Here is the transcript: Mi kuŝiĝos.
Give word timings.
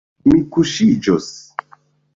Mi 0.29 0.39
kuŝiĝos. 0.55 1.31